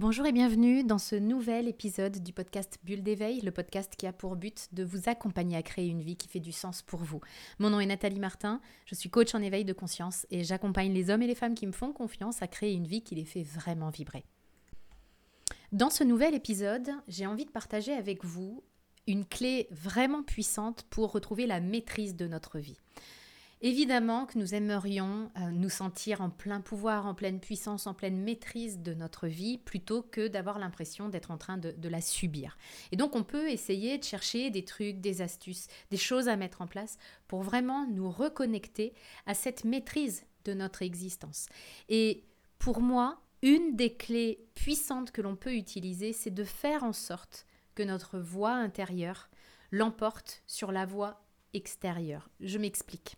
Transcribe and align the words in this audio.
Bonjour 0.00 0.26
et 0.26 0.32
bienvenue 0.32 0.84
dans 0.84 0.98
ce 0.98 1.16
nouvel 1.16 1.66
épisode 1.66 2.22
du 2.22 2.32
podcast 2.32 2.78
Bulle 2.84 3.02
d'éveil, 3.02 3.40
le 3.40 3.50
podcast 3.50 3.92
qui 3.98 4.06
a 4.06 4.12
pour 4.12 4.36
but 4.36 4.68
de 4.70 4.84
vous 4.84 5.08
accompagner 5.08 5.56
à 5.56 5.62
créer 5.64 5.88
une 5.88 6.02
vie 6.02 6.14
qui 6.14 6.28
fait 6.28 6.38
du 6.38 6.52
sens 6.52 6.82
pour 6.82 7.00
vous. 7.00 7.20
Mon 7.58 7.70
nom 7.70 7.80
est 7.80 7.86
Nathalie 7.86 8.20
Martin, 8.20 8.60
je 8.86 8.94
suis 8.94 9.10
coach 9.10 9.34
en 9.34 9.42
éveil 9.42 9.64
de 9.64 9.72
conscience 9.72 10.24
et 10.30 10.44
j'accompagne 10.44 10.92
les 10.92 11.10
hommes 11.10 11.22
et 11.22 11.26
les 11.26 11.34
femmes 11.34 11.56
qui 11.56 11.66
me 11.66 11.72
font 11.72 11.92
confiance 11.92 12.42
à 12.42 12.46
créer 12.46 12.74
une 12.74 12.86
vie 12.86 13.02
qui 13.02 13.16
les 13.16 13.24
fait 13.24 13.42
vraiment 13.42 13.90
vibrer. 13.90 14.24
Dans 15.72 15.90
ce 15.90 16.04
nouvel 16.04 16.36
épisode, 16.36 16.92
j'ai 17.08 17.26
envie 17.26 17.46
de 17.46 17.50
partager 17.50 17.92
avec 17.92 18.24
vous 18.24 18.62
une 19.08 19.24
clé 19.24 19.66
vraiment 19.72 20.22
puissante 20.22 20.84
pour 20.90 21.10
retrouver 21.10 21.48
la 21.48 21.58
maîtrise 21.58 22.14
de 22.14 22.28
notre 22.28 22.60
vie. 22.60 22.78
Évidemment 23.60 24.26
que 24.26 24.38
nous 24.38 24.54
aimerions 24.54 25.32
euh, 25.36 25.50
nous 25.50 25.68
sentir 25.68 26.20
en 26.20 26.30
plein 26.30 26.60
pouvoir, 26.60 27.06
en 27.06 27.14
pleine 27.14 27.40
puissance, 27.40 27.88
en 27.88 27.94
pleine 27.94 28.20
maîtrise 28.22 28.78
de 28.78 28.94
notre 28.94 29.26
vie, 29.26 29.58
plutôt 29.58 30.02
que 30.02 30.28
d'avoir 30.28 30.60
l'impression 30.60 31.08
d'être 31.08 31.32
en 31.32 31.38
train 31.38 31.58
de, 31.58 31.88
la 31.88 32.00
subir. 32.00 32.56
Et 32.92 32.96
donc 32.96 33.16
on 33.16 33.24
peut 33.24 33.50
essayer 33.50 33.98
de 33.98 34.04
chercher 34.04 34.50
des 34.50 34.64
trucs, 34.64 35.00
des 35.00 35.22
astuces, 35.22 35.66
des 35.90 35.96
choses 35.96 36.28
à 36.28 36.36
mettre 36.36 36.60
en 36.60 36.66
place 36.66 36.98
pour 37.26 37.42
vraiment 37.42 37.86
nous 37.86 38.10
reconnecter 38.10 38.94
à 39.26 39.34
cette 39.34 39.64
maîtrise 39.64 40.24
de 40.44 40.54
notre 40.54 40.82
existence. 40.82 41.46
Et 41.88 42.24
pour 42.58 42.80
moi, 42.80 43.20
une 43.42 43.74
des 43.74 43.94
clés 43.94 44.46
puissantes 44.54 45.10
que 45.10 45.22
l'on 45.22 45.34
peut 45.34 45.54
utiliser, 45.54 46.12
c'est 46.12 46.30
de 46.30 46.44
faire 46.44 46.84
en 46.84 46.92
sorte 46.92 47.46
que 47.74 47.82
notre 47.82 48.18
voix 48.18 48.52
intérieure 48.52 49.30
l'emporte 49.70 50.42
sur 50.46 50.72
la 50.72 50.86
voix 50.86 51.27
Je 52.40 52.58
m'explique. 52.58 53.16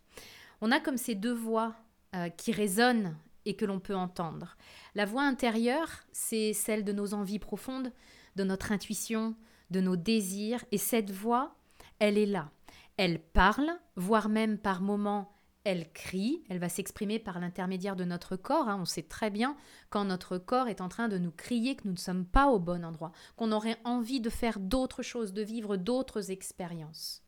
On 0.61 0.71
a 0.71 0.79
comme 0.79 0.97
ces 0.97 1.15
deux 1.15 1.33
voix 1.33 1.75
euh, 2.15 2.29
qui 2.29 2.51
résonnent 2.51 3.17
et 3.45 3.55
que 3.55 3.65
l'on 3.65 3.79
peut 3.79 3.95
entendre. 3.95 4.57
La 4.95 5.05
voix 5.05 5.23
intérieure, 5.23 5.89
c'est 6.11 6.53
celle 6.53 6.83
de 6.83 6.91
nos 6.91 7.13
envies 7.13 7.39
profondes, 7.39 7.91
de 8.35 8.43
notre 8.43 8.71
intuition, 8.71 9.35
de 9.71 9.81
nos 9.81 9.95
désirs, 9.95 10.63
et 10.71 10.77
cette 10.77 11.11
voix, 11.11 11.55
elle 11.99 12.17
est 12.17 12.25
là. 12.25 12.51
Elle 12.97 13.19
parle, 13.19 13.71
voire 13.95 14.29
même 14.29 14.57
par 14.57 14.81
moments, 14.81 15.33
elle 15.63 15.91
crie, 15.91 16.43
elle 16.49 16.59
va 16.59 16.69
s'exprimer 16.69 17.19
par 17.19 17.39
l'intermédiaire 17.39 17.95
de 17.95 18.03
notre 18.03 18.35
corps. 18.35 18.67
Hein. 18.67 18.79
On 18.81 18.85
sait 18.85 19.03
très 19.03 19.29
bien 19.29 19.55
quand 19.89 20.05
notre 20.05 20.37
corps 20.37 20.67
est 20.67 20.81
en 20.81 20.89
train 20.89 21.07
de 21.07 21.17
nous 21.17 21.31
crier 21.31 21.75
que 21.75 21.87
nous 21.87 21.93
ne 21.93 21.97
sommes 21.97 22.25
pas 22.25 22.47
au 22.47 22.59
bon 22.59 22.83
endroit, 22.83 23.11
qu'on 23.35 23.51
aurait 23.51 23.77
envie 23.83 24.21
de 24.21 24.29
faire 24.29 24.59
d'autres 24.59 25.03
choses, 25.03 25.33
de 25.33 25.43
vivre 25.43 25.77
d'autres 25.77 26.31
expériences. 26.31 27.23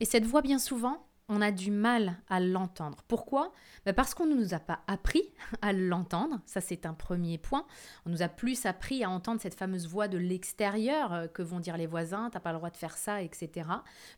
Et 0.00 0.04
cette 0.04 0.24
voix, 0.24 0.42
bien 0.42 0.58
souvent, 0.58 1.08
on 1.28 1.42
a 1.42 1.50
du 1.50 1.70
mal 1.70 2.16
à 2.28 2.40
l'entendre. 2.40 2.98
Pourquoi? 3.06 3.52
Ben 3.84 3.94
Parce 3.94 4.14
qu'on 4.14 4.26
ne 4.26 4.34
nous 4.34 4.54
a 4.54 4.58
pas 4.58 4.80
appris 4.86 5.22
à 5.62 5.72
l'entendre, 5.72 6.40
ça 6.46 6.60
c'est 6.60 6.86
un 6.86 6.94
premier 6.94 7.36
point. 7.36 7.66
On 8.06 8.10
nous 8.10 8.22
a 8.22 8.28
plus 8.28 8.64
appris 8.64 9.04
à 9.04 9.10
entendre 9.10 9.40
cette 9.40 9.54
fameuse 9.54 9.88
voix 9.88 10.08
de 10.08 10.16
l'extérieur 10.16 11.12
euh, 11.12 11.26
que 11.26 11.42
vont 11.42 11.60
dire 11.60 11.76
les 11.76 11.86
voisins, 11.86 12.30
t'as 12.30 12.40
pas 12.40 12.52
le 12.52 12.58
droit 12.58 12.70
de 12.70 12.76
faire 12.76 12.96
ça, 12.96 13.22
etc. 13.22 13.68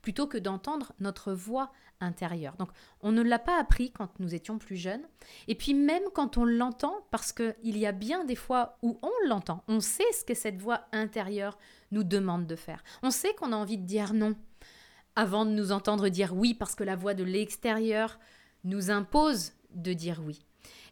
Plutôt 0.03 0.27
que 0.27 0.39
d'entendre 0.39 0.92
notre 1.00 1.33
voix 1.33 1.72
intérieure. 2.00 2.56
Donc 2.56 2.70
on 3.00 3.12
ne 3.12 3.22
l'a 3.22 3.39
pas 3.39 3.59
appris 3.59 3.91
quand 3.91 4.20
nous 4.20 4.34
étions 4.34 4.59
plus 4.59 4.77
jeunes. 4.77 5.03
Et 5.48 5.55
puis 5.55 5.75
même 5.75 6.05
quand 6.15 6.39
on 6.39 6.44
l'entend, 6.44 7.05
parce 7.11 7.33
qu'il 7.33 7.77
y 7.77 7.87
a 7.87 7.92
bien 7.92 8.25
des 8.25 8.37
fois 8.37 8.78
où 8.83 8.98
on 9.03 9.28
l'entend, 9.28 9.65
on 9.67 9.81
sait 9.81 10.11
ce 10.12 10.25
que 10.25 10.34
cette 10.34 10.61
voix 10.61 10.83
intérieure 10.92 11.59
nous 11.91 12.05
demande 12.05 12.47
de 12.47 12.56
faire. 12.56 12.84
On 13.03 13.11
sait 13.11 13.34
qu'on 13.34 13.53
a 13.53 13.56
envie 13.56 13.78
de 13.78 13.84
dire 13.84 14.15
non 14.15 14.37
avant 15.16 15.44
de 15.44 15.50
nous 15.50 15.72
entendre 15.72 16.08
dire 16.08 16.34
oui 16.34 16.55
parce 16.55 16.75
que 16.75 16.84
la 16.84 16.97
voix 16.97 17.14
de 17.14 17.25
l'extérieur 17.25 18.19
nous 18.64 18.91
impose 18.91 19.53
de 19.75 19.92
dire 19.92 20.20
oui. 20.25 20.41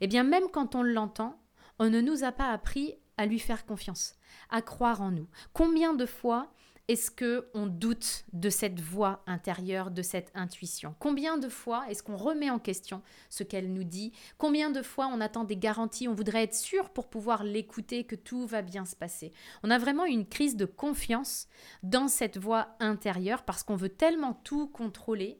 Eh 0.01 0.07
bien, 0.07 0.25
même 0.25 0.49
quand 0.53 0.75
on 0.75 0.83
l'entend, 0.83 1.41
on 1.79 1.91
ne 1.91 2.01
nous 2.01 2.25
a 2.25 2.33
pas 2.33 2.51
appris 2.51 2.95
à 3.17 3.27
lui 3.27 3.39
faire 3.39 3.67
confiance, 3.67 4.15
à 4.51 4.63
croire 4.63 5.03
en 5.03 5.11
nous. 5.11 5.29
Combien 5.53 5.95
de 5.95 6.07
fois 6.07 6.53
est-ce 6.89 7.11
que 7.11 7.49
on 7.53 7.67
doute 7.67 8.25
de 8.33 8.49
cette 8.49 8.81
voix 8.81 9.23
intérieure, 9.27 9.91
de 9.91 10.01
cette 10.01 10.31
intuition? 10.35 10.95
Combien 10.99 11.37
de 11.37 11.51
fois 11.51 11.85
est-ce 11.91 12.03
qu'on 12.03 12.17
remet 12.17 12.49
en 12.49 12.59
question 12.59 13.03
ce 13.29 13.43
qu'elle 13.43 13.73
nous 13.75 13.85
dit? 13.85 14.13
Combien 14.39 14.71
de 14.71 14.81
fois 14.81 15.11
on 15.13 15.21
attend 15.21 15.45
des 15.45 15.59
garanties, 15.59 16.09
on 16.09 16.15
voudrait 16.15 16.45
être 16.45 16.55
sûr 16.55 16.89
pour 16.91 17.09
pouvoir 17.09 17.45
l'écouter 17.45 18.05
que 18.05 18.17
tout 18.17 18.47
va 18.47 18.63
bien 18.63 18.87
se 18.87 18.97
passer 18.97 19.33
On 19.63 19.71
a 19.71 19.79
vraiment 19.79 20.07
une 20.07 20.27
crise 20.27 20.57
de 20.57 20.65
confiance 20.65 21.47
dans 21.83 22.09
cette 22.09 22.39
voix 22.39 22.69
intérieure 22.81 23.45
parce 23.45 23.63
qu'on 23.63 23.77
veut 23.77 23.91
tellement 23.91 24.33
tout 24.43 24.67
contrôler 24.67 25.39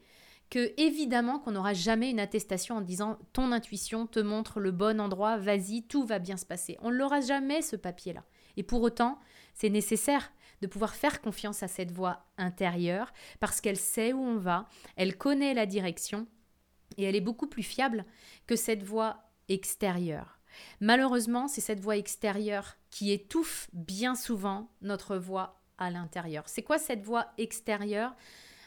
que 0.51 0.73
évidemment 0.79 1.39
qu'on 1.39 1.53
n'aura 1.53 1.75
jamais 1.75 2.11
une 2.11 2.21
attestation 2.21 2.77
en 2.77 2.81
disant 2.83 3.19
ton 3.33 3.53
intuition 3.53 4.07
te 4.07 4.21
montre 4.21 4.61
le 4.61 4.71
bon 4.71 5.01
endroit, 5.01 5.37
vas-y, 5.37 5.83
tout 5.83 6.05
va 6.05 6.19
bien 6.19 6.37
se 6.37 6.47
passer. 6.47 6.77
On 6.83 6.91
ne 6.91 6.97
l'aura 6.97 7.21
jamais 7.21 7.63
ce 7.63 7.77
papier-là. 7.77 8.25
Et 8.57 8.63
pour 8.63 8.83
autant, 8.83 9.19
c'est 9.55 9.71
nécessaire 9.71 10.33
de 10.61 10.67
pouvoir 10.67 10.95
faire 10.95 11.21
confiance 11.21 11.63
à 11.63 11.69
cette 11.69 11.93
voix 11.93 12.27
intérieure 12.37 13.13
parce 13.41 13.61
qu'elle 13.61 13.77
sait 13.77 14.13
où 14.13 14.21
on 14.21 14.37
va, 14.37 14.69
elle 14.97 15.17
connaît 15.17 15.55
la 15.55 15.67
direction 15.67 16.27
et 16.97 17.05
elle 17.05 17.17
est 17.17 17.21
beaucoup 17.21 17.47
plus 17.47 17.63
fiable 17.63 18.05
que 18.47 18.57
cette 18.57 18.83
voix 18.83 19.31
extérieure. 19.49 20.39
Malheureusement, 20.81 21.49
c'est 21.49 21.61
cette 21.61 21.81
voix 21.81 21.97
extérieure 21.97 22.77
qui 22.91 23.13
étouffe 23.13 23.69
bien 23.73 24.15
souvent 24.15 24.71
notre 24.83 25.17
voix 25.17 25.61
à 25.79 25.91
l'intérieur. 25.91 26.45
C'est 26.47 26.63
quoi 26.63 26.79
cette 26.79 27.05
voix 27.05 27.33
extérieure? 27.39 28.15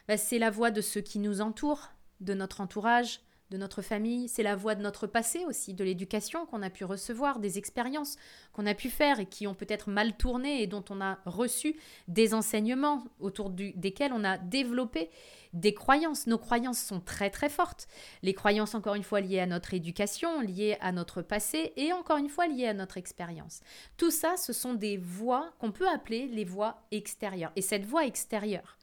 Ben, 0.07 0.17
C'est 0.17 0.39
la 0.39 0.49
voix 0.49 0.71
de 0.71 0.81
ceux 0.81 1.01
qui 1.01 1.19
nous 1.19 1.41
entourent, 1.41 1.89
de 2.19 2.33
notre 2.33 2.61
entourage, 2.61 3.21
de 3.51 3.57
notre 3.57 3.81
famille, 3.81 4.29
c'est 4.29 4.43
la 4.43 4.55
voix 4.55 4.75
de 4.75 4.81
notre 4.81 5.07
passé 5.07 5.45
aussi, 5.45 5.73
de 5.73 5.83
l'éducation 5.83 6.45
qu'on 6.45 6.61
a 6.61 6.69
pu 6.69 6.85
recevoir, 6.85 7.39
des 7.39 7.57
expériences 7.57 8.15
qu'on 8.53 8.65
a 8.65 8.73
pu 8.73 8.89
faire 8.89 9.19
et 9.19 9.25
qui 9.25 9.45
ont 9.45 9.53
peut-être 9.53 9.89
mal 9.89 10.15
tourné 10.15 10.63
et 10.63 10.67
dont 10.67 10.83
on 10.89 11.01
a 11.01 11.19
reçu 11.25 11.75
des 12.07 12.33
enseignements 12.33 13.03
autour 13.19 13.49
desquels 13.49 14.13
on 14.13 14.23
a 14.23 14.37
développé 14.37 15.09
des 15.51 15.73
croyances. 15.73 16.27
Nos 16.27 16.37
croyances 16.37 16.79
sont 16.79 17.01
très 17.01 17.29
très 17.29 17.49
fortes. 17.49 17.89
Les 18.23 18.33
croyances, 18.33 18.73
encore 18.73 18.95
une 18.95 19.03
fois, 19.03 19.19
liées 19.19 19.41
à 19.41 19.45
notre 19.45 19.73
éducation, 19.73 20.39
liées 20.39 20.77
à 20.79 20.93
notre 20.93 21.21
passé 21.21 21.73
et 21.75 21.91
encore 21.91 22.17
une 22.17 22.29
fois 22.29 22.47
liées 22.47 22.67
à 22.67 22.73
notre 22.73 22.95
expérience. 22.95 23.59
Tout 23.97 24.11
ça, 24.11 24.37
ce 24.37 24.53
sont 24.53 24.75
des 24.75 24.95
voix 24.95 25.51
qu'on 25.59 25.73
peut 25.73 25.89
appeler 25.89 26.27
les 26.27 26.45
voix 26.45 26.81
extérieures. 26.91 27.51
Et 27.57 27.61
cette 27.61 27.85
voix 27.85 28.05
extérieure, 28.05 28.77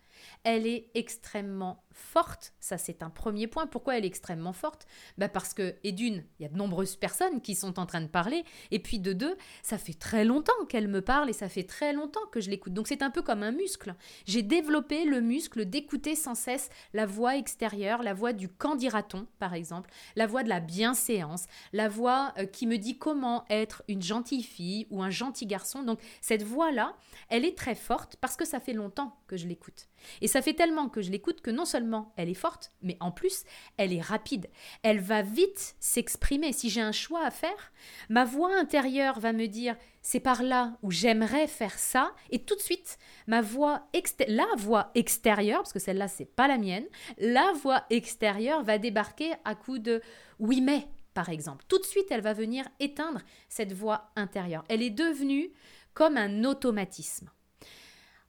elle 0.45 0.67
est 0.67 0.91
extrêmement 0.95 1.83
forte. 1.99 2.53
Ça, 2.61 2.79
c'est 2.79 3.03
un 3.03 3.11
premier 3.11 3.47
point. 3.47 3.67
Pourquoi 3.67 3.99
elle 3.99 4.05
est 4.05 4.09
extrêmement 4.09 4.53
forte? 4.53 4.87
Bah 5.19 5.29
Parce 5.29 5.53
que, 5.53 5.75
et 5.85 5.93
d'une, 5.93 6.25
il 6.39 6.43
y 6.43 6.47
a 6.47 6.49
de 6.49 6.57
nombreuses 6.57 6.97
personnes 6.97 7.41
qui 7.41 7.55
sont 7.55 7.79
en 7.79 7.87
train 7.87 8.01
de 8.01 8.07
parler. 8.07 8.45
Et 8.71 8.79
puis 8.79 8.99
de 8.99 9.13
deux, 9.13 9.37
ça 9.63 9.79
fait 9.79 9.99
très 9.99 10.25
longtemps 10.25 10.65
qu'elle 10.69 10.89
me 10.89 11.03
parle 11.03 11.29
et 11.29 11.33
ça 11.33 11.49
fait 11.49 11.65
très 11.65 11.93
longtemps 11.93 12.27
que 12.33 12.41
je 12.41 12.51
l'écoute. 12.51 12.73
Donc 12.73 12.89
c'est 12.89 13.03
un 13.03 13.11
peu 13.11 13.23
comme 13.23 13.43
un 13.43 13.53
muscle. 13.53 13.95
J'ai 14.27 14.43
développé 14.43 15.05
le 15.05 15.21
muscle 15.21 15.65
d'écouter 15.65 16.15
sans 16.15 16.35
cesse 16.35 16.71
la 16.95 17.07
voix 17.07 17.37
extérieure, 17.37 18.03
la 18.03 18.15
voix 18.15 18.33
du 18.33 18.49
candidaton, 18.49 19.27
par 19.39 19.55
exemple, 19.55 19.91
la 20.17 20.27
voix 20.27 20.43
de 20.43 20.49
la 20.49 20.61
bienséance, 20.61 21.47
la 21.73 21.89
voix 21.89 22.33
euh, 22.39 22.47
qui 22.47 22.67
me 22.67 22.79
dit 22.79 22.99
comment 22.99 23.45
être 23.51 23.83
une 23.89 24.03
gentille 24.03 24.43
fille 24.43 24.87
ou 24.91 25.03
un 25.03 25.11
gentil 25.11 25.47
garçon. 25.47 25.83
Donc 25.83 26.01
cette 26.21 26.43
voix-là, 26.43 26.95
elle 27.29 27.45
est 27.45 27.57
très 27.57 27.75
forte 27.75 28.17
parce 28.21 28.37
que 28.37 28.45
ça 28.45 28.61
fait 28.61 28.73
longtemps 28.73 29.17
que 29.27 29.37
je 29.37 29.47
l'écoute. 29.47 29.89
Et 30.21 30.29
ça 30.29 30.43
fait 30.43 30.55
tellement 30.55 30.89
que 30.89 31.03
je 31.03 31.11
l'écoute 31.11 31.41
que 31.41 31.51
non 31.51 31.65
seulement 31.65 31.88
elle 32.17 32.29
est 32.29 32.35
forte, 32.35 32.73
mais 32.83 32.97
en 33.01 33.11
plus, 33.11 33.45
elle 33.77 33.93
est 33.93 34.01
rapide. 34.01 34.49
Elle 34.83 35.01
va 35.01 35.23
vite 35.23 35.77
s'exprimer. 35.81 36.53
Si 36.53 36.71
j'ai 36.71 36.81
un 36.81 36.93
choix 36.93 37.25
à 37.25 37.31
faire, 37.31 37.73
ma 38.09 38.25
voix 38.25 38.55
intérieure 38.59 39.21
va 39.21 39.33
me 39.33 39.47
dire 39.47 39.77
c'est 40.03 40.21
par 40.21 40.43
là 40.43 40.79
où 40.83 40.91
j'aimerais 40.91 41.47
faire 41.47 41.79
ça 41.79 42.13
et 42.31 42.39
tout 42.45 42.55
de 42.55 42.61
suite 42.61 42.99
ma 43.27 43.43
voix 43.43 43.89
la 44.27 44.47
voix 44.57 44.91
extérieure 44.95 45.59
parce 45.59 45.73
que 45.73 45.79
celle-là 45.79 46.09
c'est 46.09 46.25
pas 46.25 46.49
la 46.49 46.57
mienne, 46.57 46.87
la 47.19 47.53
voix 47.63 47.85
extérieure 47.91 48.63
va 48.63 48.79
débarquer 48.79 49.33
à 49.45 49.55
coup 49.55 49.79
de 49.79 50.01
oui 50.39 50.61
mais 50.61 50.89
par 51.19 51.31
exemple. 51.31 51.65
Tout 51.67 51.81
de 51.81 51.85
suite, 51.85 52.07
elle 52.11 52.21
va 52.21 52.33
venir 52.33 52.65
éteindre 52.79 53.23
cette 53.49 53.73
voix 53.73 54.13
intérieure. 54.15 54.65
Elle 54.69 54.83
est 54.83 54.91
devenue 54.91 55.51
comme 55.93 56.17
un 56.17 56.45
automatisme. 56.45 57.29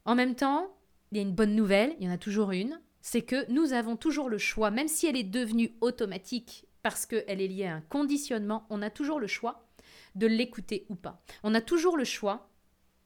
En 0.06 0.16
même 0.16 0.34
temps, 0.34 0.76
il 1.12 1.18
y 1.18 1.20
a 1.20 1.24
une 1.24 1.36
bonne 1.36 1.54
nouvelle, 1.54 1.96
il 2.00 2.08
y 2.08 2.10
en 2.10 2.14
a 2.14 2.18
toujours 2.18 2.50
une, 2.50 2.82
c'est 3.02 3.22
que 3.22 3.50
nous 3.52 3.74
avons 3.74 3.96
toujours 3.96 4.30
le 4.30 4.38
choix, 4.38 4.72
même 4.72 4.88
si 4.88 5.08
elle 5.08 5.18
est 5.18 5.24
devenue 5.24 5.76
automatique 5.82 6.66
parce 6.82 7.06
qu'elle 7.06 7.42
est 7.42 7.48
liée 7.48 7.66
à 7.66 7.76
un 7.76 7.82
conditionnement, 7.82 8.66
on 8.70 8.82
a 8.82 8.90
toujours 8.90 9.20
le 9.20 9.28
choix 9.28 9.68
de 10.16 10.28
l'écouter 10.28 10.86
ou 10.90 10.96
pas. 10.96 11.22
On 11.44 11.54
a 11.54 11.62
toujours 11.62 11.98
le 11.98 12.04
choix 12.04 12.50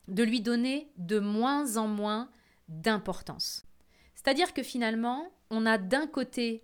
de 0.07 0.23
lui 0.23 0.41
donner 0.41 0.91
de 0.97 1.19
moins 1.19 1.77
en 1.77 1.87
moins 1.87 2.29
d'importance. 2.67 3.65
C'est-à-dire 4.15 4.53
que 4.53 4.63
finalement, 4.63 5.31
on 5.49 5.65
a 5.65 5.77
d'un 5.77 6.07
côté 6.07 6.63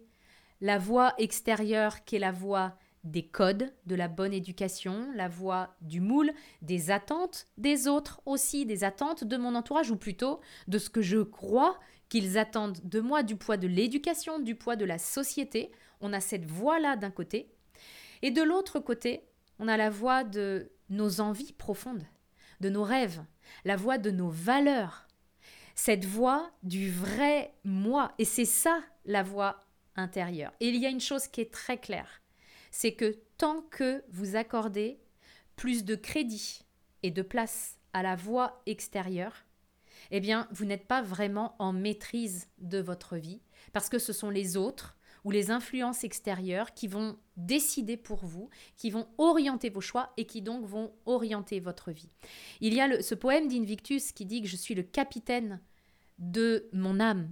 la 0.61 0.77
voix 0.77 1.13
extérieure 1.17 2.03
qui 2.05 2.17
est 2.17 2.19
la 2.19 2.31
voix 2.31 2.77
des 3.03 3.25
codes, 3.25 3.71
de 3.85 3.95
la 3.95 4.07
bonne 4.07 4.33
éducation, 4.33 5.07
la 5.15 5.27
voix 5.27 5.75
du 5.81 6.01
moule, 6.01 6.31
des 6.61 6.91
attentes 6.91 7.47
des 7.57 7.87
autres 7.87 8.21
aussi, 8.25 8.65
des 8.65 8.83
attentes 8.83 9.23
de 9.23 9.37
mon 9.37 9.55
entourage, 9.55 9.91
ou 9.91 9.95
plutôt 9.95 10.41
de 10.67 10.77
ce 10.77 10.89
que 10.89 11.01
je 11.01 11.19
crois 11.19 11.79
qu'ils 12.09 12.37
attendent 12.37 12.79
de 12.83 12.99
moi, 12.99 13.23
du 13.23 13.35
poids 13.35 13.57
de 13.57 13.67
l'éducation, 13.67 14.39
du 14.39 14.55
poids 14.55 14.75
de 14.75 14.85
la 14.85 14.97
société. 14.97 15.71
On 16.01 16.13
a 16.13 16.19
cette 16.19 16.45
voix-là 16.45 16.95
d'un 16.95 17.11
côté. 17.11 17.51
Et 18.21 18.31
de 18.31 18.41
l'autre 18.41 18.79
côté, 18.79 19.23
on 19.59 19.67
a 19.67 19.77
la 19.77 19.89
voix 19.89 20.23
de 20.23 20.71
nos 20.89 21.21
envies 21.21 21.53
profondes, 21.53 22.03
de 22.59 22.69
nos 22.69 22.83
rêves, 22.83 23.23
la 23.63 23.75
voix 23.75 23.97
de 23.97 24.11
nos 24.11 24.29
valeurs, 24.29 25.07
cette 25.75 26.05
voix 26.05 26.51
du 26.63 26.91
vrai 26.91 27.53
moi. 27.63 28.13
Et 28.17 28.25
c'est 28.25 28.45
ça 28.45 28.81
la 29.05 29.23
voix 29.23 29.61
intérieure. 29.95 30.53
Et 30.59 30.69
il 30.69 30.75
y 30.77 30.85
a 30.85 30.89
une 30.89 30.99
chose 30.99 31.27
qui 31.27 31.41
est 31.41 31.53
très 31.53 31.77
claire, 31.77 32.21
c'est 32.71 32.93
que 32.93 33.17
tant 33.37 33.61
que 33.61 34.03
vous 34.09 34.35
accordez 34.35 34.99
plus 35.55 35.83
de 35.83 35.95
crédit 35.95 36.65
et 37.03 37.11
de 37.11 37.21
place 37.21 37.77
à 37.93 38.03
la 38.03 38.15
voix 38.15 38.61
extérieure, 38.65 39.45
eh 40.11 40.19
bien, 40.19 40.47
vous 40.51 40.65
n'êtes 40.65 40.87
pas 40.87 41.01
vraiment 41.01 41.55
en 41.59 41.73
maîtrise 41.73 42.47
de 42.59 42.79
votre 42.79 43.17
vie, 43.17 43.41
parce 43.73 43.89
que 43.89 43.99
ce 43.99 44.13
sont 44.13 44.29
les 44.29 44.57
autres 44.57 44.97
ou 45.25 45.31
les 45.31 45.51
influences 45.51 46.03
extérieures 46.03 46.73
qui 46.73 46.87
vont 46.87 47.17
décider 47.35 47.97
pour 47.97 48.25
vous, 48.25 48.49
qui 48.77 48.89
vont 48.89 49.07
orienter 49.17 49.69
vos 49.69 49.81
choix 49.81 50.13
et 50.17 50.25
qui 50.25 50.41
donc 50.41 50.65
vont 50.65 50.93
orienter 51.05 51.59
votre 51.59 51.91
vie. 51.91 52.09
Il 52.61 52.73
y 52.73 52.81
a 52.81 53.01
ce 53.01 53.15
poème 53.15 53.47
d'Invictus 53.47 54.11
qui 54.11 54.25
dit 54.25 54.41
que 54.41 54.47
je 54.47 54.55
suis 54.55 54.75
le 54.75 54.83
capitaine 54.83 55.59
de 56.17 56.69
mon 56.73 56.99
âme, 56.99 57.29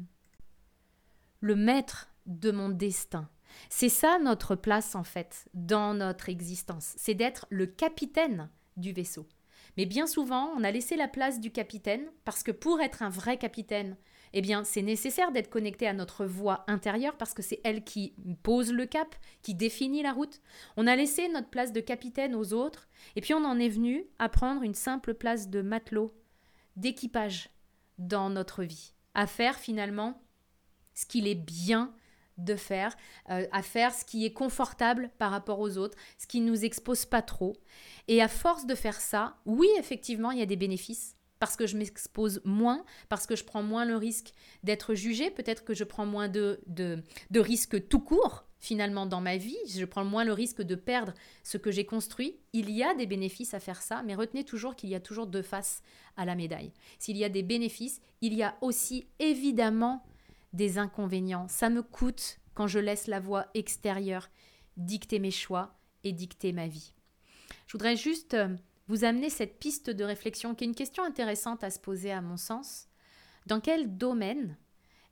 le 1.39 1.55
maître 1.55 2.09
de 2.25 2.51
mon 2.51 2.69
destin. 2.69 3.29
C'est 3.69 3.89
ça 3.89 4.19
notre 4.19 4.55
place 4.55 4.95
en 4.95 5.03
fait 5.03 5.47
dans 5.53 5.93
notre 5.93 6.29
existence, 6.29 6.93
c'est 6.97 7.15
d'être 7.15 7.45
le 7.49 7.65
capitaine 7.65 8.49
du 8.77 8.93
vaisseau. 8.93 9.27
Mais 9.77 9.85
bien 9.85 10.07
souvent, 10.07 10.51
on 10.57 10.63
a 10.63 10.71
laissé 10.71 10.95
la 10.95 11.07
place 11.07 11.39
du 11.39 11.51
capitaine 11.51 12.05
parce 12.25 12.41
que 12.43 12.51
pour 12.51 12.81
être 12.81 13.03
un 13.03 13.09
vrai 13.09 13.37
capitaine, 13.37 13.95
eh 14.33 14.41
bien, 14.41 14.63
c'est 14.63 14.81
nécessaire 14.81 15.31
d'être 15.31 15.49
connecté 15.49 15.87
à 15.87 15.93
notre 15.93 16.25
voix 16.25 16.63
intérieure 16.67 17.15
parce 17.15 17.33
que 17.33 17.41
c'est 17.41 17.61
elle 17.63 17.83
qui 17.83 18.13
pose 18.43 18.73
le 18.73 18.85
cap, 18.85 19.15
qui 19.41 19.55
définit 19.55 20.01
la 20.01 20.13
route. 20.13 20.41
On 20.75 20.87
a 20.87 20.95
laissé 20.95 21.29
notre 21.29 21.49
place 21.49 21.71
de 21.71 21.79
capitaine 21.79 22.35
aux 22.35 22.53
autres 22.53 22.89
et 23.15 23.21
puis 23.21 23.33
on 23.33 23.45
en 23.45 23.59
est 23.59 23.69
venu 23.69 24.05
à 24.19 24.29
prendre 24.29 24.63
une 24.63 24.73
simple 24.73 25.13
place 25.13 25.49
de 25.49 25.61
matelot, 25.61 26.11
d'équipage 26.75 27.49
dans 27.99 28.29
notre 28.29 28.63
vie, 28.63 28.93
à 29.13 29.27
faire 29.27 29.57
finalement 29.57 30.21
ce 30.93 31.05
qu'il 31.05 31.27
est 31.27 31.35
bien 31.35 31.93
de 32.37 32.55
faire, 32.55 32.95
euh, 33.29 33.45
à 33.51 33.61
faire 33.61 33.93
ce 33.93 34.05
qui 34.05 34.25
est 34.25 34.33
confortable 34.33 35.09
par 35.17 35.31
rapport 35.31 35.59
aux 35.59 35.77
autres, 35.77 35.97
ce 36.17 36.27
qui 36.27 36.41
ne 36.41 36.49
nous 36.49 36.65
expose 36.65 37.05
pas 37.05 37.21
trop. 37.21 37.53
Et 38.07 38.21
à 38.21 38.27
force 38.27 38.65
de 38.65 38.75
faire 38.75 38.99
ça, 38.99 39.37
oui, 39.45 39.67
effectivement, 39.77 40.31
il 40.31 40.39
y 40.39 40.43
a 40.43 40.47
des 40.47 40.55
bénéfices. 40.55 41.15
Parce 41.39 41.55
que 41.55 41.67
je 41.67 41.77
m'expose 41.77 42.41
moins, 42.45 42.83
parce 43.09 43.27
que 43.27 43.35
je 43.35 43.43
prends 43.43 43.61
moins 43.61 43.85
le 43.85 43.95
risque 43.95 44.31
d'être 44.63 44.95
jugé, 44.95 45.29
peut-être 45.29 45.63
que 45.63 45.75
je 45.75 45.83
prends 45.83 46.07
moins 46.07 46.29
de, 46.29 46.59
de, 46.65 47.03
de 47.29 47.39
risques 47.39 47.87
tout 47.89 47.99
court, 47.99 48.47
finalement, 48.59 49.05
dans 49.05 49.21
ma 49.21 49.37
vie, 49.37 49.57
je 49.69 49.85
prends 49.85 50.03
moins 50.03 50.23
le 50.23 50.33
risque 50.33 50.61
de 50.61 50.75
perdre 50.75 51.13
ce 51.43 51.57
que 51.57 51.71
j'ai 51.71 51.85
construit. 51.85 52.39
Il 52.53 52.71
y 52.71 52.83
a 52.83 52.95
des 52.95 53.05
bénéfices 53.05 53.53
à 53.53 53.59
faire 53.59 53.81
ça, 53.81 54.01
mais 54.03 54.15
retenez 54.15 54.43
toujours 54.43 54.75
qu'il 54.75 54.89
y 54.89 54.95
a 54.95 54.99
toujours 54.99 55.27
deux 55.27 55.41
faces 55.43 55.81
à 56.15 56.25
la 56.25 56.35
médaille. 56.35 56.73
S'il 56.99 57.17
y 57.17 57.23
a 57.23 57.29
des 57.29 57.43
bénéfices, 57.43 58.01
il 58.21 58.33
y 58.33 58.43
a 58.43 58.57
aussi 58.61 59.07
évidemment 59.19 60.03
des 60.53 60.77
inconvénients. 60.77 61.47
Ça 61.47 61.69
me 61.69 61.81
coûte 61.83 62.39
quand 62.53 62.67
je 62.67 62.79
laisse 62.79 63.07
la 63.07 63.19
voix 63.19 63.47
extérieure 63.53 64.29
dicter 64.77 65.19
mes 65.19 65.31
choix 65.31 65.75
et 66.03 66.11
dicter 66.11 66.53
ma 66.53 66.67
vie. 66.67 66.93
Je 67.67 67.73
voudrais 67.73 67.95
juste 67.95 68.33
euh, 68.33 68.55
vous 68.87 69.03
amener 69.03 69.29
cette 69.29 69.59
piste 69.59 69.89
de 69.89 70.03
réflexion 70.03 70.55
qui 70.55 70.63
est 70.63 70.67
une 70.67 70.75
question 70.75 71.03
intéressante 71.03 71.63
à 71.63 71.69
se 71.69 71.79
poser 71.79 72.11
à 72.11 72.21
mon 72.21 72.37
sens. 72.37 72.87
Dans 73.45 73.59
quel 73.59 73.97
domaine 73.97 74.57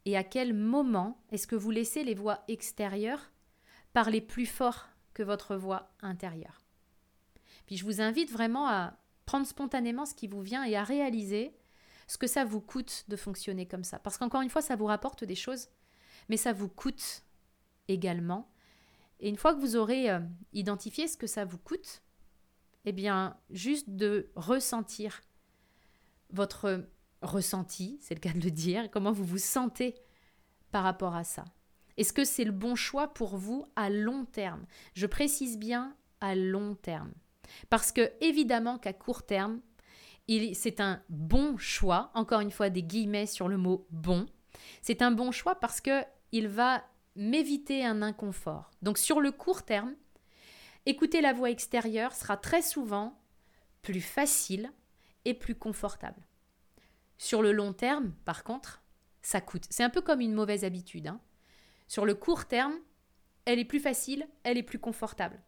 et 0.06 0.18
à 0.18 0.24
quel 0.24 0.54
moment 0.54 1.22
est-ce 1.32 1.48
que 1.48 1.56
vous 1.56 1.72
laissez 1.72 2.04
les 2.04 2.16
voix 2.16 2.44
extérieures 2.48 3.32
parler 3.94 4.22
plus 4.22 4.46
fort 4.46 4.88
que 5.14 5.24
votre 5.24 5.56
voix 5.56 5.92
intérieure? 6.02 6.62
Puis 7.66 7.78
je 7.78 7.86
vous 7.86 8.02
invite 8.02 8.32
vraiment 8.32 8.68
à 8.68 8.98
prendre 9.26 9.48
spontanément 9.48 10.06
ce 10.06 10.14
qui 10.14 10.28
vous 10.28 10.42
vient 10.42 10.64
et 10.64 10.76
à 10.76 10.84
réaliser 10.84 11.56
ce 12.08 12.18
que 12.18 12.28
ça 12.28 12.46
vous 12.46 12.62
coûte 12.62 13.06
de 13.08 13.16
fonctionner 13.16 13.66
comme 13.68 13.84
ça. 13.84 14.00
Parce 14.00 14.18
qu'encore 14.18 14.42
une 14.42 14.50
fois, 14.50 14.62
ça 14.62 14.76
vous 14.76 14.86
rapporte 14.86 15.24
des 15.24 15.36
choses, 15.36 15.70
mais 16.30 16.38
ça 16.38 16.54
vous 16.54 16.70
coûte 16.70 17.24
également. 17.88 18.50
Et 19.20 19.30
une 19.30 19.38
fois 19.38 19.54
que 19.54 19.60
vous 19.60 19.76
aurez 19.76 20.10
euh, 20.10 20.20
identifié 20.54 21.08
ce 21.08 21.18
que 21.18 21.28
ça 21.28 21.46
vous 21.46 21.58
coûte, 21.58 22.02
eh 22.86 22.92
bien, 22.92 23.38
juste 23.50 23.90
de 23.90 24.30
ressentir 24.36 25.22
votre 26.32 26.88
ressenti, 27.22 27.98
c'est 28.02 28.14
le 28.14 28.20
cas 28.20 28.34
de 28.34 28.42
le 28.42 28.52
dire, 28.52 28.90
comment 28.92 29.12
vous 29.12 29.26
vous 29.26 29.38
sentez 29.38 29.96
par 30.72 30.84
rapport 30.84 31.16
à 31.16 31.24
ça. 31.24 31.46
Est-ce 31.98 32.14
que 32.14 32.26
c'est 32.26 32.44
le 32.44 32.52
bon 32.52 32.76
choix 32.76 33.14
pour 33.14 33.38
vous 33.38 33.66
à 33.76 33.90
long 33.90 34.26
terme? 34.26 34.66
Je 34.94 35.08
précise 35.08 35.58
bien 35.58 35.96
à 36.20 36.36
long 36.36 36.76
terme. 36.76 37.14
Parce 37.70 37.92
que 37.92 38.12
évidemment 38.22 38.78
qu'à 38.78 38.94
court 38.94 39.26
terme, 39.26 39.62
c'est 40.28 40.80
un 40.80 41.02
bon 41.10 41.58
choix, 41.58 42.12
encore 42.14 42.40
une 42.40 42.52
fois 42.52 42.70
des 42.70 42.84
guillemets 42.84 43.28
sur 43.28 43.48
le 43.48 43.58
mot 43.58 43.88
bon. 43.92 44.26
C'est 44.82 45.02
un 45.02 45.12
bon 45.12 45.32
choix 45.32 45.56
parce 45.56 45.82
que 45.82 46.04
il 46.32 46.48
va 46.48 46.84
m'éviter 47.16 47.86
un 47.86 48.02
inconfort. 48.02 48.72
Donc 48.82 48.98
sur 48.98 49.22
le 49.22 49.32
court 49.32 49.64
terme, 49.64 49.96
écouter 50.86 51.22
la 51.22 51.34
voix 51.34 51.50
extérieure 51.50 52.14
sera 52.14 52.38
très 52.38 52.62
souvent 52.62 53.22
plus 53.82 54.02
facile 54.02 54.72
et 55.26 55.34
plus 55.34 55.56
confortable. 55.56 56.22
Sur 57.18 57.42
le 57.42 57.52
long 57.52 57.74
terme, 57.74 58.14
par 58.26 58.44
contre, 58.44 58.82
ça 59.22 59.42
coûte. 59.42 59.66
C'est 59.70 59.84
un 59.84 59.90
peu 59.90 60.02
comme 60.02 60.22
une 60.22 60.34
mauvaise 60.34 60.64
habitude. 60.64 61.08
Hein. 61.08 61.20
Sur 61.88 62.06
le 62.06 62.16
court 62.16 62.46
terme, 62.46 62.76
elle 63.46 63.60
est 63.60 63.66
plus 63.66 63.80
facile, 63.80 64.28
elle 64.44 64.58
est 64.58 64.64
plus 64.64 64.80
confortable. 64.80 65.42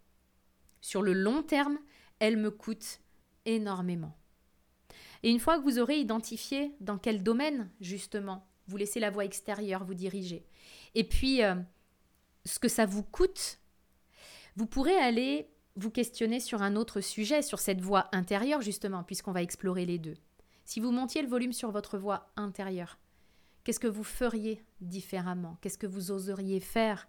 Sur 0.82 1.02
le 1.02 1.14
long 1.14 1.44
terme, 1.44 1.80
elle 2.20 2.38
me 2.38 2.52
coûte 2.52 3.02
énormément. 3.46 4.16
Et 5.24 5.30
une 5.30 5.40
fois 5.40 5.58
que 5.58 5.64
vous 5.64 5.80
aurez 5.80 6.00
identifié 6.00 6.74
dans 6.80 6.98
quel 6.98 7.24
domaine, 7.24 7.70
justement, 7.82 8.48
vous 8.68 8.78
laissez 8.78 9.00
la 9.00 9.10
voie 9.10 9.26
extérieure 9.26 9.86
vous 9.86 9.94
diriger, 9.94 10.46
et 10.96 11.04
puis 11.04 11.44
euh, 11.44 11.56
ce 12.46 12.60
que 12.60 12.68
ça 12.68 12.86
vous 12.86 13.04
coûte, 13.04 13.60
vous 14.56 14.66
pourrez 14.66 14.96
aller 14.96 15.50
vous 15.76 15.92
questionner 15.92 16.40
sur 16.40 16.62
un 16.62 16.76
autre 16.76 17.02
sujet, 17.02 17.42
sur 17.42 17.60
cette 17.60 17.82
voie 17.82 18.10
intérieure, 18.12 18.62
justement, 18.62 19.04
puisqu'on 19.04 19.32
va 19.32 19.44
explorer 19.44 19.86
les 19.86 20.00
deux. 20.00 20.18
Si 20.66 20.80
vous 20.80 20.92
montiez 20.92 21.22
le 21.22 21.28
volume 21.28 21.54
sur 21.54 21.72
votre 21.72 21.98
voix 21.98 22.32
intérieure, 22.36 22.98
qu'est-ce 23.64 23.80
que 23.80 23.88
vous 23.88 24.04
feriez 24.04 24.66
différemment? 24.82 25.58
Qu'est-ce 25.62 25.78
que 25.78 25.88
vous 25.88 26.12
oseriez 26.12 26.60
faire? 26.60 27.08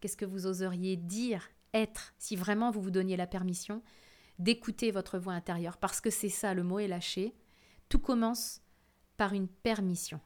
Qu'est-ce 0.00 0.16
que 0.16 0.24
vous 0.24 0.46
oseriez 0.46 0.96
dire, 0.96 1.48
être, 1.74 2.14
si 2.18 2.36
vraiment 2.36 2.70
vous 2.70 2.80
vous 2.80 2.90
donniez 2.90 3.16
la 3.16 3.26
permission 3.26 3.82
d'écouter 4.38 4.90
votre 4.90 5.18
voix 5.18 5.32
intérieure 5.32 5.76
Parce 5.76 6.00
que 6.00 6.10
c'est 6.10 6.28
ça, 6.28 6.54
le 6.54 6.62
mot 6.62 6.78
est 6.78 6.88
lâché. 6.88 7.34
Tout 7.88 7.98
commence 7.98 8.60
par 9.16 9.32
une 9.32 9.48
permission. 9.48 10.20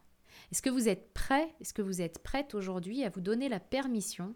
Est-ce 0.50 0.62
que 0.62 0.70
vous 0.70 0.88
êtes 0.88 1.12
prêt, 1.12 1.54
est-ce 1.60 1.74
que 1.74 1.82
vous 1.82 2.00
êtes 2.00 2.22
prête 2.22 2.54
aujourd'hui 2.54 3.04
à 3.04 3.10
vous 3.10 3.20
donner 3.20 3.48
la 3.48 3.60
permission 3.60 4.34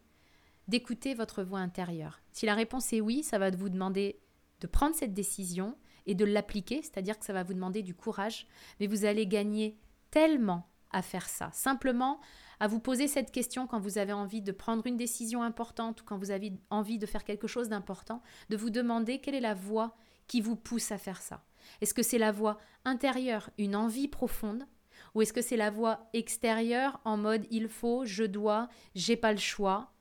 d'écouter 0.68 1.14
votre 1.14 1.42
voix 1.42 1.60
intérieure? 1.60 2.20
Si 2.32 2.46
la 2.46 2.54
réponse 2.54 2.92
est 2.92 3.00
oui, 3.00 3.22
ça 3.22 3.38
va 3.38 3.50
vous 3.50 3.68
demander 3.68 4.20
de 4.60 4.66
prendre 4.66 4.94
cette 4.94 5.14
décision 5.14 5.76
et 6.06 6.14
de 6.14 6.24
l'appliquer, 6.24 6.82
c'est-à-dire 6.82 7.18
que 7.18 7.24
ça 7.24 7.32
va 7.32 7.42
vous 7.42 7.54
demander 7.54 7.82
du 7.82 7.94
courage, 7.94 8.46
mais 8.78 8.86
vous 8.86 9.04
allez 9.04 9.26
gagner 9.26 9.78
tellement 10.10 10.68
à 10.90 11.02
faire 11.02 11.28
ça. 11.28 11.50
Simplement 11.52 12.20
à 12.64 12.66
vous 12.66 12.80
poser 12.80 13.08
cette 13.08 13.30
question 13.30 13.66
quand 13.66 13.78
vous 13.78 13.98
avez 13.98 14.14
envie 14.14 14.40
de 14.40 14.50
prendre 14.50 14.86
une 14.86 14.96
décision 14.96 15.42
importante 15.42 16.00
ou 16.00 16.04
quand 16.06 16.16
vous 16.16 16.30
avez 16.30 16.54
envie 16.70 16.96
de 16.96 17.04
faire 17.04 17.22
quelque 17.22 17.46
chose 17.46 17.68
d'important, 17.68 18.22
de 18.48 18.56
vous 18.56 18.70
demander 18.70 19.18
quelle 19.18 19.34
est 19.34 19.40
la 19.40 19.52
voie 19.52 19.94
qui 20.28 20.40
vous 20.40 20.56
pousse 20.56 20.90
à 20.90 20.96
faire 20.96 21.20
ça. 21.20 21.44
Est-ce 21.82 21.92
que 21.92 22.02
c'est 22.02 22.16
la 22.16 22.32
voix 22.32 22.56
intérieure, 22.86 23.50
une 23.58 23.76
envie 23.76 24.08
profonde 24.08 24.66
Ou 25.14 25.20
est-ce 25.20 25.34
que 25.34 25.42
c'est 25.42 25.58
la 25.58 25.68
voix 25.68 26.08
extérieure 26.14 27.02
en 27.04 27.18
mode 27.18 27.46
il 27.50 27.68
faut, 27.68 28.06
je 28.06 28.24
dois, 28.24 28.70
j'ai 28.94 29.16
pas 29.16 29.32
le 29.32 29.38
choix, 29.38 29.92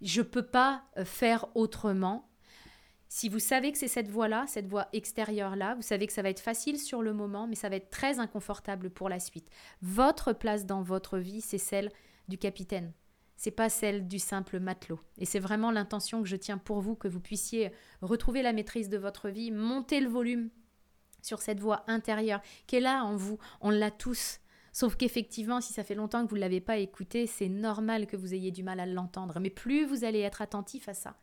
je 0.00 0.20
peux 0.20 0.44
pas 0.44 0.82
euh, 0.96 1.04
faire 1.04 1.46
autrement? 1.54 2.28
Si 3.08 3.28
vous 3.28 3.38
savez 3.38 3.70
que 3.70 3.78
c'est 3.78 3.86
cette 3.86 4.08
voix-là, 4.08 4.44
cette 4.48 4.66
voix 4.66 4.88
extérieure-là, 4.92 5.76
vous 5.76 5.82
savez 5.82 6.08
que 6.08 6.12
ça 6.12 6.22
va 6.22 6.30
être 6.30 6.40
facile 6.40 6.80
sur 6.80 7.00
le 7.00 7.12
moment, 7.12 7.46
mais 7.46 7.54
ça 7.54 7.68
va 7.68 7.76
être 7.76 7.90
très 7.90 8.18
inconfortable 8.18 8.90
pour 8.90 9.08
la 9.08 9.20
suite. 9.20 9.48
Votre 9.82 10.32
place 10.32 10.66
dans 10.66 10.82
votre 10.82 11.18
vie, 11.18 11.40
c'est 11.40 11.58
celle 11.58 11.92
du 12.28 12.38
capitaine 12.38 12.92
c'est 13.38 13.52
pas 13.52 13.70
celle 13.70 14.08
du 14.08 14.18
simple 14.18 14.58
matelot. 14.58 14.98
Et 15.16 15.24
c'est 15.24 15.38
vraiment 15.38 15.70
l'intention 15.70 16.22
que 16.22 16.28
je 16.28 16.34
tiens 16.36 16.58
pour 16.58 16.80
vous, 16.80 16.96
que 16.96 17.06
vous 17.06 17.20
puissiez 17.20 17.70
retrouver 18.02 18.42
la 18.42 18.52
maîtrise 18.52 18.88
de 18.88 18.98
votre 18.98 19.28
vie, 19.28 19.52
monter 19.52 20.00
le 20.00 20.08
volume 20.08 20.50
sur 21.22 21.40
cette 21.40 21.60
voix 21.60 21.84
intérieure 21.86 22.40
qui 22.66 22.76
est 22.76 22.80
là 22.80 23.04
en 23.04 23.14
vous. 23.14 23.38
On 23.60 23.70
l'a 23.70 23.92
tous. 23.92 24.40
Sauf 24.72 24.96
qu'effectivement, 24.96 25.60
si 25.60 25.72
ça 25.72 25.84
fait 25.84 25.94
longtemps 25.94 26.24
que 26.24 26.30
vous 26.30 26.36
ne 26.36 26.40
l'avez 26.40 26.60
pas 26.60 26.78
écouté, 26.78 27.28
c'est 27.28 27.48
normal 27.48 28.08
que 28.08 28.16
vous 28.16 28.34
ayez 28.34 28.50
du 28.50 28.64
mal 28.64 28.80
à 28.80 28.86
l'entendre. 28.86 29.38
Mais 29.40 29.50
plus 29.50 29.86
vous 29.86 30.02
allez 30.02 30.20
être 30.20 30.42
attentif 30.42 30.88
à 30.88 30.94
ça, 30.94 31.16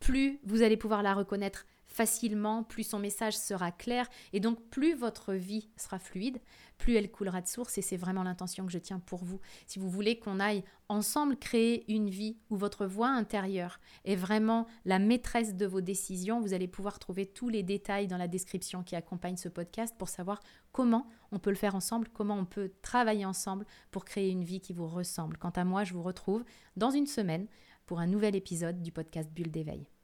plus 0.00 0.40
vous 0.44 0.60
allez 0.60 0.76
pouvoir 0.76 1.02
la 1.02 1.14
reconnaître 1.14 1.64
facilement, 1.88 2.62
plus 2.62 2.84
son 2.84 2.98
message 2.98 3.36
sera 3.36 3.72
clair 3.72 4.08
et 4.32 4.40
donc 4.40 4.62
plus 4.70 4.94
votre 4.94 5.34
vie 5.34 5.68
sera 5.76 5.98
fluide, 5.98 6.40
plus 6.76 6.94
elle 6.94 7.10
coulera 7.10 7.40
de 7.40 7.46
source 7.46 7.76
et 7.78 7.82
c'est 7.82 7.96
vraiment 7.96 8.22
l'intention 8.22 8.64
que 8.64 8.72
je 8.72 8.78
tiens 8.78 9.00
pour 9.00 9.24
vous. 9.24 9.40
Si 9.66 9.78
vous 9.78 9.90
voulez 9.90 10.18
qu'on 10.18 10.38
aille 10.38 10.62
ensemble 10.88 11.36
créer 11.36 11.90
une 11.92 12.08
vie 12.08 12.36
où 12.50 12.56
votre 12.56 12.86
voix 12.86 13.08
intérieure 13.08 13.80
est 14.04 14.16
vraiment 14.16 14.66
la 14.84 14.98
maîtresse 14.98 15.54
de 15.54 15.66
vos 15.66 15.80
décisions, 15.80 16.40
vous 16.40 16.54
allez 16.54 16.68
pouvoir 16.68 16.98
trouver 16.98 17.26
tous 17.26 17.48
les 17.48 17.62
détails 17.62 18.06
dans 18.06 18.16
la 18.16 18.28
description 18.28 18.82
qui 18.82 18.94
accompagne 18.94 19.36
ce 19.36 19.48
podcast 19.48 19.94
pour 19.98 20.08
savoir 20.08 20.40
comment 20.72 21.08
on 21.32 21.38
peut 21.38 21.50
le 21.50 21.56
faire 21.56 21.74
ensemble, 21.74 22.08
comment 22.12 22.36
on 22.36 22.44
peut 22.44 22.72
travailler 22.82 23.24
ensemble 23.24 23.66
pour 23.90 24.04
créer 24.04 24.30
une 24.30 24.44
vie 24.44 24.60
qui 24.60 24.72
vous 24.72 24.86
ressemble. 24.86 25.36
Quant 25.36 25.50
à 25.50 25.64
moi, 25.64 25.84
je 25.84 25.94
vous 25.94 26.02
retrouve 26.02 26.44
dans 26.76 26.90
une 26.90 27.06
semaine 27.06 27.48
pour 27.86 27.98
un 27.98 28.06
nouvel 28.06 28.36
épisode 28.36 28.82
du 28.82 28.92
podcast 28.92 29.30
Bulle 29.32 29.50
d'éveil. 29.50 29.97